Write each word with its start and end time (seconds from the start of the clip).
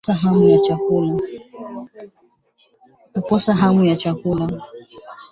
Kukosa 3.13 3.53
hamu 3.55 3.83
ya 3.83 3.95
chakula 3.95 4.47